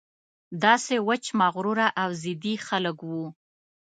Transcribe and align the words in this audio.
داسې 0.63 0.95
وچ 1.07 1.23
مغروره 1.41 1.87
او 2.01 2.09
ضدي 2.23 2.55
خلک 2.67 2.97
وو. 3.09 3.25